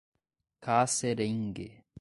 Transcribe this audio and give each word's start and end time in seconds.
Casserengue 0.63 1.75